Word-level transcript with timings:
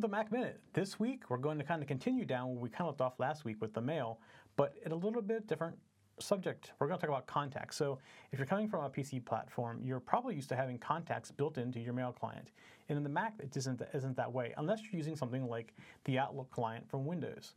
the 0.00 0.08
Mac 0.08 0.30
Minute. 0.30 0.60
This 0.74 1.00
week, 1.00 1.30
we're 1.30 1.38
going 1.38 1.56
to 1.56 1.64
kind 1.64 1.80
of 1.80 1.88
continue 1.88 2.26
down 2.26 2.50
where 2.50 2.58
we 2.58 2.68
kind 2.68 2.82
of 2.82 2.88
left 2.88 3.00
off 3.00 3.18
last 3.18 3.44
week 3.46 3.60
with 3.62 3.72
the 3.72 3.80
mail, 3.80 4.20
but 4.56 4.74
at 4.84 4.92
a 4.92 4.94
little 4.94 5.22
bit 5.22 5.46
different 5.46 5.76
subject. 6.18 6.72
We're 6.78 6.86
going 6.86 6.98
to 6.98 7.06
talk 7.06 7.14
about 7.14 7.26
contacts. 7.26 7.76
So, 7.76 7.98
if 8.30 8.38
you're 8.38 8.46
coming 8.46 8.68
from 8.68 8.84
a 8.84 8.90
PC 8.90 9.24
platform, 9.24 9.80
you're 9.82 10.00
probably 10.00 10.34
used 10.34 10.50
to 10.50 10.56
having 10.56 10.78
contacts 10.78 11.30
built 11.30 11.56
into 11.56 11.80
your 11.80 11.94
mail 11.94 12.12
client. 12.12 12.52
And 12.88 12.98
in 12.98 13.04
the 13.04 13.08
Mac, 13.08 13.34
it 13.38 13.56
isn't, 13.56 13.80
isn't 13.94 14.16
that 14.16 14.30
way, 14.30 14.52
unless 14.58 14.82
you're 14.82 14.98
using 14.98 15.16
something 15.16 15.48
like 15.48 15.72
the 16.04 16.18
Outlook 16.18 16.50
client 16.50 16.88
from 16.90 17.06
Windows, 17.06 17.54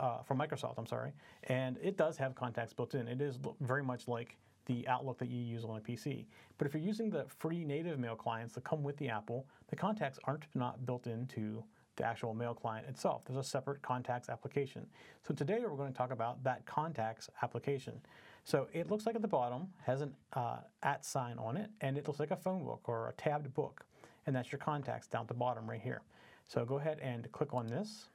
uh, 0.00 0.22
from 0.22 0.38
Microsoft, 0.38 0.74
I'm 0.78 0.86
sorry. 0.86 1.12
And 1.44 1.76
it 1.82 1.98
does 1.98 2.16
have 2.16 2.34
contacts 2.34 2.72
built 2.72 2.94
in. 2.94 3.08
It 3.08 3.20
is 3.20 3.38
very 3.60 3.82
much 3.82 4.08
like 4.08 4.36
the 4.66 4.86
Outlook 4.88 5.18
that 5.18 5.28
you 5.28 5.40
use 5.40 5.64
on 5.64 5.76
a 5.76 5.80
PC. 5.80 6.24
But 6.58 6.66
if 6.66 6.74
you're 6.74 6.82
using 6.82 7.10
the 7.10 7.26
free 7.38 7.64
native 7.64 7.98
mail 7.98 8.16
clients 8.16 8.54
that 8.54 8.64
come 8.64 8.82
with 8.82 8.96
the 8.96 9.08
Apple, 9.08 9.46
the 9.68 9.76
contacts 9.76 10.18
aren't 10.24 10.46
not 10.54 10.86
built 10.86 11.06
into 11.06 11.62
the 11.96 12.04
actual 12.04 12.34
mail 12.34 12.54
client 12.54 12.86
itself. 12.88 13.24
There's 13.24 13.38
a 13.38 13.48
separate 13.48 13.82
contacts 13.82 14.28
application. 14.28 14.86
So 15.26 15.34
today 15.34 15.58
we're 15.60 15.76
going 15.76 15.92
to 15.92 15.96
talk 15.96 16.12
about 16.12 16.42
that 16.44 16.64
contacts 16.66 17.30
application. 17.42 18.00
So 18.44 18.68
it 18.72 18.90
looks 18.90 19.06
like 19.06 19.14
at 19.14 19.22
the 19.22 19.28
bottom 19.28 19.68
has 19.82 20.00
an 20.00 20.12
uh, 20.34 20.58
at 20.82 21.04
sign 21.04 21.38
on 21.38 21.56
it, 21.56 21.70
and 21.80 21.96
it 21.96 22.06
looks 22.06 22.20
like 22.20 22.30
a 22.30 22.36
phone 22.36 22.64
book 22.64 22.82
or 22.86 23.08
a 23.08 23.12
tabbed 23.12 23.52
book, 23.54 23.86
and 24.26 24.34
that's 24.36 24.52
your 24.52 24.58
contacts 24.58 25.06
down 25.06 25.22
at 25.22 25.28
the 25.28 25.34
bottom 25.34 25.68
right 25.68 25.80
here. 25.80 26.02
So 26.46 26.64
go 26.64 26.78
ahead 26.78 26.98
and 27.00 27.30
click 27.32 27.54
on 27.54 27.66
this, 27.66 28.08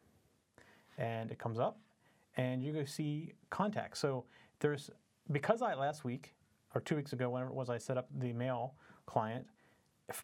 and 0.97 1.31
it 1.31 1.39
comes 1.39 1.57
up, 1.57 1.79
and 2.37 2.63
you 2.63 2.73
go 2.73 2.85
see 2.85 3.33
contacts. 3.49 3.99
So 3.99 4.25
there's 4.59 4.91
because 5.31 5.61
I 5.61 5.73
last 5.73 6.03
week 6.03 6.35
or 6.75 6.81
two 6.81 6.95
weeks 6.95 7.13
ago, 7.13 7.29
whenever 7.29 7.49
it 7.49 7.55
was, 7.55 7.69
I 7.69 7.77
set 7.77 7.97
up 7.97 8.07
the 8.19 8.33
mail 8.33 8.75
client 9.05 9.45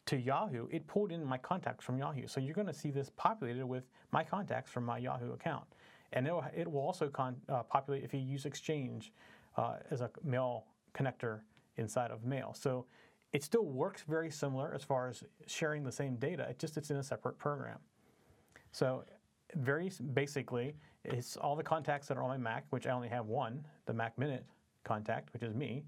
to 0.06 0.18
Yahoo, 0.18 0.68
it 0.72 0.88
pulled 0.88 1.12
in 1.12 1.24
my 1.24 1.38
contacts 1.38 1.86
from 1.86 1.98
Yahoo. 1.98 2.28
So 2.28 2.40
you're 2.40 2.56
going 2.56 2.68
to 2.68 2.74
see 2.74 2.92
this 2.92 3.12
populated 3.16 3.66
with 3.66 3.84
my 4.12 4.24
contacts 4.24 4.72
from 4.72 4.84
my 4.84 4.98
Yahoo 4.98 5.34
account. 5.34 5.66
And 6.14 6.28
it 6.28 6.32
will, 6.32 6.46
it 6.56 6.72
will 6.72 6.82
also 6.82 7.08
con, 7.08 7.36
uh, 7.50 7.64
populate 7.64 8.04
if 8.04 8.14
you 8.14 8.20
use 8.20 8.46
Exchange 8.46 9.12
uh, 9.58 9.76
as 9.92 10.02
a 10.02 10.10
mail 10.24 10.66
connector 10.94 11.42
inside 11.78 12.12
of 12.12 12.24
Mail. 12.24 12.54
So 12.54 12.86
it 13.34 13.44
still 13.44 13.66
works 13.66 14.04
very 14.08 14.32
similar 14.32 14.74
as 14.74 14.84
far 14.84 15.10
as 15.10 15.24
sharing 15.46 15.84
the 15.84 15.92
same 15.92 16.16
data, 16.16 16.48
it 16.50 16.58
just 16.58 16.78
it's 16.78 16.90
in 16.90 16.98
a 16.98 17.04
separate 17.04 17.38
program. 17.38 17.78
So 18.72 19.04
very 19.56 19.92
basically, 20.14 20.76
it's 21.04 21.38
all 21.38 21.56
the 21.56 21.64
contacts 21.64 22.08
that 22.08 22.18
are 22.18 22.24
on 22.24 22.30
my 22.30 22.38
Mac, 22.38 22.66
which 22.70 22.88
I 22.88 22.92
only 22.92 23.10
have 23.10 23.28
one, 23.28 23.66
the 23.86 23.94
Mac 23.94 24.18
Minute 24.18 24.46
contact, 24.84 25.34
which 25.34 25.44
is 25.44 25.54
me. 25.54 25.84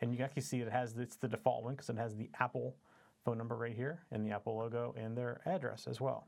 And 0.00 0.10
you 0.10 0.16
can 0.16 0.26
actually 0.26 0.42
see 0.42 0.60
it 0.60 0.70
has, 0.70 0.96
it's 0.96 1.16
the 1.16 1.28
default 1.28 1.64
one 1.64 1.74
because 1.74 1.88
it 1.88 1.96
has 1.96 2.16
the 2.16 2.30
Apple 2.40 2.76
phone 3.24 3.38
number 3.38 3.56
right 3.56 3.74
here 3.74 4.00
and 4.12 4.24
the 4.24 4.30
Apple 4.30 4.56
logo 4.56 4.94
and 4.96 5.16
their 5.16 5.40
address 5.46 5.86
as 5.88 6.00
well. 6.00 6.26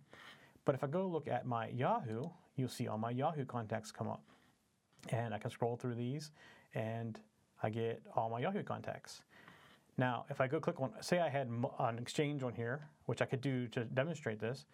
But 0.64 0.74
if 0.74 0.84
I 0.84 0.86
go 0.86 1.06
look 1.06 1.28
at 1.28 1.46
my 1.46 1.68
Yahoo, 1.68 2.28
you'll 2.56 2.68
see 2.68 2.88
all 2.88 2.98
my 2.98 3.10
Yahoo 3.10 3.44
contacts 3.44 3.90
come 3.90 4.08
up. 4.08 4.22
And 5.10 5.32
I 5.32 5.38
can 5.38 5.50
scroll 5.50 5.76
through 5.76 5.94
these 5.94 6.32
and 6.74 7.18
I 7.62 7.70
get 7.70 8.02
all 8.14 8.28
my 8.28 8.40
Yahoo 8.40 8.62
contacts. 8.62 9.22
Now, 9.96 10.24
if 10.30 10.40
I 10.40 10.46
go 10.46 10.60
click 10.60 10.80
on, 10.80 10.92
say 11.00 11.20
I 11.20 11.28
had 11.28 11.48
an 11.78 11.98
exchange 11.98 12.42
on 12.42 12.54
here, 12.54 12.88
which 13.06 13.22
I 13.22 13.26
could 13.26 13.40
do 13.40 13.66
to 13.68 13.84
demonstrate 13.84 14.40
this, 14.40 14.66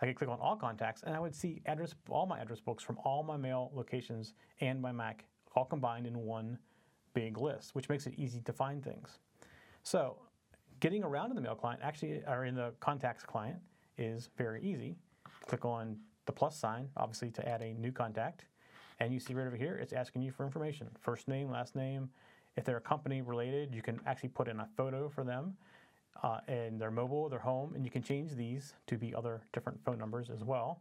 I 0.00 0.06
could 0.06 0.16
click 0.16 0.30
on 0.30 0.38
all 0.40 0.56
contacts 0.56 1.02
and 1.02 1.14
I 1.14 1.20
would 1.20 1.34
see 1.34 1.60
address, 1.66 1.94
all 2.08 2.26
my 2.26 2.40
address 2.40 2.60
books 2.60 2.82
from 2.82 2.98
all 3.04 3.22
my 3.22 3.36
mail 3.36 3.70
locations 3.74 4.34
and 4.60 4.80
my 4.80 4.92
Mac 4.92 5.26
all 5.54 5.64
combined 5.64 6.06
in 6.06 6.18
one 6.18 6.58
big 7.14 7.38
lists, 7.38 7.74
which 7.74 7.88
makes 7.88 8.06
it 8.06 8.14
easy 8.16 8.40
to 8.42 8.52
find 8.52 8.82
things. 8.82 9.18
So 9.82 10.16
getting 10.80 11.04
around 11.04 11.30
in 11.30 11.36
the 11.36 11.42
mail 11.42 11.54
client, 11.54 11.80
actually, 11.82 12.22
or 12.26 12.44
in 12.44 12.54
the 12.54 12.72
contacts 12.80 13.24
client, 13.24 13.58
is 13.98 14.30
very 14.36 14.62
easy. 14.62 14.96
Click 15.46 15.64
on 15.64 15.96
the 16.26 16.32
plus 16.32 16.56
sign, 16.56 16.88
obviously, 16.96 17.30
to 17.32 17.48
add 17.48 17.62
a 17.62 17.74
new 17.74 17.92
contact. 17.92 18.44
And 18.98 19.12
you 19.12 19.20
see 19.20 19.34
right 19.34 19.46
over 19.46 19.56
here, 19.56 19.76
it's 19.76 19.92
asking 19.92 20.22
you 20.22 20.30
for 20.30 20.44
information 20.44 20.88
first 21.00 21.28
name, 21.28 21.50
last 21.50 21.74
name. 21.74 22.10
If 22.56 22.64
they're 22.64 22.76
a 22.76 22.80
company 22.82 23.22
related, 23.22 23.74
you 23.74 23.82
can 23.82 24.00
actually 24.06 24.28
put 24.30 24.48
in 24.48 24.60
a 24.60 24.68
photo 24.76 25.08
for 25.08 25.24
them 25.24 25.56
uh, 26.22 26.40
and 26.48 26.80
their 26.80 26.90
mobile, 26.90 27.28
their 27.28 27.38
home, 27.38 27.74
and 27.74 27.84
you 27.84 27.90
can 27.90 28.02
change 28.02 28.34
these 28.34 28.74
to 28.86 28.98
be 28.98 29.14
other 29.14 29.40
different 29.52 29.82
phone 29.84 29.98
numbers 29.98 30.28
as 30.30 30.44
well. 30.44 30.80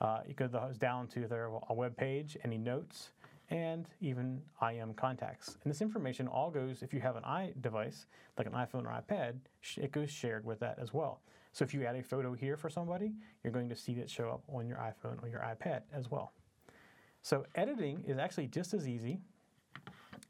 Uh, 0.00 0.20
you 0.26 0.34
go 0.34 0.48
down 0.78 1.06
to 1.08 1.26
their 1.26 1.50
a 1.68 1.74
web 1.74 1.96
page, 1.96 2.36
any 2.44 2.58
notes, 2.58 3.10
and 3.50 3.88
even 4.00 4.40
IM 4.62 4.94
contacts. 4.94 5.58
And 5.62 5.72
this 5.72 5.82
information 5.82 6.28
all 6.28 6.50
goes, 6.50 6.82
if 6.82 6.94
you 6.94 7.00
have 7.00 7.16
an 7.16 7.24
i 7.24 7.52
device, 7.60 8.06
like 8.38 8.46
an 8.46 8.52
iPhone 8.52 8.84
or 8.84 9.02
iPad, 9.02 9.34
it 9.76 9.92
goes 9.92 10.10
shared 10.10 10.44
with 10.44 10.60
that 10.60 10.78
as 10.80 10.94
well. 10.94 11.20
So 11.52 11.64
if 11.64 11.74
you 11.74 11.84
add 11.84 11.96
a 11.96 12.02
photo 12.02 12.32
here 12.32 12.56
for 12.56 12.70
somebody, 12.70 13.12
you're 13.42 13.52
going 13.52 13.68
to 13.68 13.76
see 13.76 13.92
it 13.92 14.08
show 14.08 14.28
up 14.30 14.42
on 14.48 14.68
your 14.68 14.78
iPhone 14.78 15.20
or 15.22 15.28
your 15.28 15.40
iPad 15.40 15.82
as 15.92 16.10
well. 16.10 16.32
So 17.22 17.44
editing 17.56 18.04
is 18.06 18.18
actually 18.18 18.46
just 18.46 18.72
as 18.72 18.88
easy. 18.88 19.18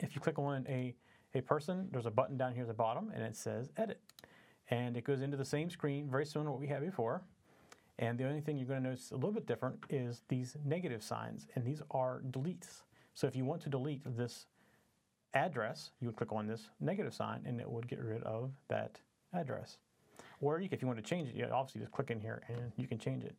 If 0.00 0.14
you 0.14 0.20
click 0.20 0.38
on 0.38 0.64
a, 0.68 0.94
a 1.34 1.42
person, 1.42 1.88
there's 1.92 2.06
a 2.06 2.10
button 2.10 2.38
down 2.38 2.54
here 2.54 2.62
at 2.62 2.68
the 2.68 2.74
bottom 2.74 3.12
and 3.14 3.22
it 3.22 3.36
says 3.36 3.70
edit. 3.76 4.00
And 4.70 4.96
it 4.96 5.04
goes 5.04 5.20
into 5.20 5.36
the 5.36 5.44
same 5.44 5.68
screen, 5.68 6.08
very 6.10 6.24
similar 6.24 6.48
to 6.48 6.52
what 6.52 6.60
we 6.60 6.68
had 6.68 6.80
before. 6.80 7.22
And 7.98 8.16
the 8.16 8.26
only 8.26 8.40
thing 8.40 8.56
you're 8.56 8.66
going 8.66 8.82
to 8.82 8.88
notice 8.88 9.10
a 9.10 9.16
little 9.16 9.32
bit 9.32 9.46
different 9.46 9.76
is 9.90 10.22
these 10.28 10.56
negative 10.64 11.02
signs, 11.02 11.48
and 11.54 11.64
these 11.64 11.82
are 11.90 12.22
deletes. 12.30 12.82
So 13.20 13.26
if 13.26 13.36
you 13.36 13.44
want 13.44 13.60
to 13.64 13.68
delete 13.68 14.00
this 14.16 14.46
address, 15.34 15.90
you 16.00 16.06
would 16.06 16.16
click 16.16 16.32
on 16.32 16.46
this 16.46 16.70
negative 16.80 17.12
sign 17.12 17.42
and 17.44 17.60
it 17.60 17.70
would 17.70 17.86
get 17.86 17.98
rid 17.98 18.22
of 18.22 18.50
that 18.68 18.98
address. 19.34 19.76
Or 20.40 20.58
you, 20.58 20.70
if 20.72 20.80
you 20.80 20.88
want 20.88 20.98
to 20.98 21.04
change 21.04 21.28
it, 21.28 21.34
you 21.34 21.44
obviously 21.52 21.82
just 21.82 21.92
click 21.92 22.10
in 22.10 22.18
here 22.18 22.42
and 22.48 22.72
you 22.78 22.88
can 22.88 22.98
change 22.98 23.22
it. 23.24 23.34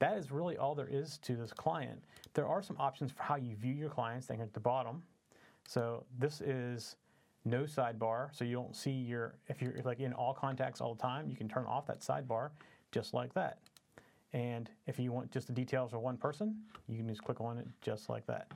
That 0.00 0.18
is 0.18 0.30
really 0.30 0.58
all 0.58 0.74
there 0.74 0.86
is 0.86 1.16
to 1.22 1.34
this 1.34 1.50
client. 1.50 2.04
There 2.34 2.46
are 2.46 2.62
some 2.62 2.76
options 2.78 3.10
for 3.10 3.22
how 3.22 3.36
you 3.36 3.56
view 3.56 3.72
your 3.72 3.88
clients 3.88 4.26
down 4.26 4.36
here 4.36 4.44
at 4.44 4.52
the 4.52 4.60
bottom. 4.60 5.02
So 5.66 6.04
this 6.18 6.42
is 6.42 6.96
no 7.46 7.62
sidebar, 7.62 8.28
so 8.36 8.44
you 8.44 8.54
don't 8.54 8.76
see 8.76 8.90
your, 8.90 9.36
if 9.46 9.62
you're 9.62 9.72
like 9.82 10.00
in 10.00 10.12
all 10.12 10.34
contacts 10.34 10.82
all 10.82 10.94
the 10.94 11.00
time, 11.00 11.30
you 11.30 11.36
can 11.36 11.48
turn 11.48 11.64
off 11.64 11.86
that 11.86 12.00
sidebar 12.00 12.50
just 12.92 13.14
like 13.14 13.32
that. 13.32 13.60
And 14.34 14.68
if 14.86 14.98
you 14.98 15.10
want 15.10 15.30
just 15.30 15.46
the 15.46 15.54
details 15.54 15.94
of 15.94 16.00
one 16.00 16.18
person, 16.18 16.54
you 16.86 16.98
can 16.98 17.08
just 17.08 17.24
click 17.24 17.40
on 17.40 17.56
it 17.56 17.66
just 17.80 18.10
like 18.10 18.26
that. 18.26 18.52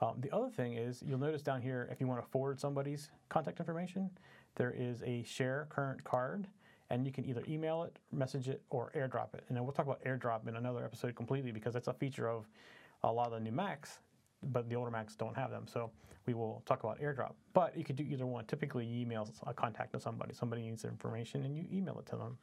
Um, 0.00 0.16
the 0.18 0.30
other 0.34 0.50
thing 0.50 0.74
is 0.74 1.02
you'll 1.06 1.18
notice 1.18 1.42
down 1.42 1.62
here 1.62 1.88
if 1.90 2.00
you 2.00 2.06
want 2.06 2.22
to 2.22 2.28
forward 2.30 2.60
somebody's 2.60 3.10
contact 3.28 3.60
information, 3.60 4.10
there 4.56 4.74
is 4.76 5.02
a 5.02 5.22
share 5.24 5.66
current 5.70 6.02
card 6.04 6.46
and 6.90 7.06
you 7.06 7.12
can 7.12 7.24
either 7.24 7.42
email 7.48 7.82
it, 7.84 7.98
message 8.12 8.48
it, 8.48 8.62
or 8.70 8.92
airdrop 8.94 9.34
it. 9.34 9.44
And 9.48 9.56
then 9.56 9.64
we'll 9.64 9.72
talk 9.72 9.86
about 9.86 10.04
airdrop 10.04 10.46
in 10.48 10.56
another 10.56 10.84
episode 10.84 11.14
completely 11.14 11.50
because 11.50 11.72
that's 11.72 11.88
a 11.88 11.94
feature 11.94 12.28
of 12.28 12.46
a 13.02 13.10
lot 13.10 13.28
of 13.28 13.32
the 13.32 13.40
new 13.40 13.52
Macs, 13.52 14.00
but 14.42 14.68
the 14.68 14.76
older 14.76 14.90
Macs 14.90 15.16
don't 15.16 15.36
have 15.36 15.50
them. 15.50 15.66
So 15.66 15.90
we 16.26 16.34
will 16.34 16.62
talk 16.66 16.84
about 16.84 17.00
airdrop. 17.00 17.32
But 17.52 17.76
you 17.76 17.84
could 17.84 17.96
do 17.96 18.04
either 18.04 18.26
one. 18.26 18.44
Typically, 18.46 18.84
you 18.84 19.02
email 19.02 19.28
a 19.46 19.54
contact 19.54 19.92
to 19.92 20.00
somebody. 20.00 20.34
Somebody 20.34 20.62
needs 20.62 20.84
information 20.84 21.44
and 21.44 21.56
you 21.56 21.64
email 21.72 21.98
it 21.98 22.06
to 22.06 22.16
them. 22.16 22.36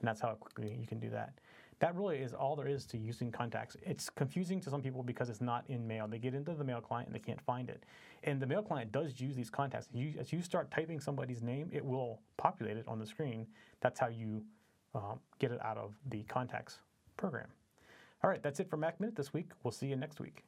And 0.00 0.08
that's 0.08 0.20
how 0.20 0.30
quickly 0.34 0.76
you 0.80 0.86
can 0.86 0.98
do 0.98 1.10
that 1.10 1.34
that 1.80 1.96
really 1.96 2.18
is 2.18 2.34
all 2.34 2.56
there 2.56 2.68
is 2.68 2.84
to 2.86 2.98
using 2.98 3.32
contacts. 3.32 3.76
It's 3.82 4.10
confusing 4.10 4.60
to 4.60 4.70
some 4.70 4.82
people 4.82 5.02
because 5.02 5.30
it's 5.30 5.40
not 5.40 5.64
in 5.68 5.86
mail. 5.86 6.06
They 6.06 6.18
get 6.18 6.34
into 6.34 6.52
the 6.52 6.64
mail 6.64 6.80
client 6.80 7.08
and 7.08 7.14
they 7.14 7.20
can't 7.20 7.40
find 7.40 7.68
it. 7.70 7.84
And 8.22 8.40
the 8.40 8.46
mail 8.46 8.62
client 8.62 8.92
does 8.92 9.18
use 9.18 9.34
these 9.34 9.48
contacts. 9.48 9.88
You, 9.92 10.12
as 10.18 10.32
you 10.32 10.42
start 10.42 10.70
typing 10.70 11.00
somebody's 11.00 11.42
name, 11.42 11.70
it 11.72 11.84
will 11.84 12.20
populate 12.36 12.76
it 12.76 12.84
on 12.86 12.98
the 12.98 13.06
screen. 13.06 13.46
That's 13.80 13.98
how 13.98 14.08
you 14.08 14.42
um, 14.94 15.20
get 15.38 15.52
it 15.52 15.60
out 15.64 15.78
of 15.78 15.94
the 16.10 16.22
contacts 16.24 16.80
program. 17.16 17.48
All 18.22 18.28
right, 18.28 18.42
that's 18.42 18.60
it 18.60 18.68
for 18.68 18.76
Mac 18.76 19.00
Minute 19.00 19.16
this 19.16 19.32
week. 19.32 19.50
We'll 19.62 19.72
see 19.72 19.86
you 19.86 19.96
next 19.96 20.20
week. 20.20 20.44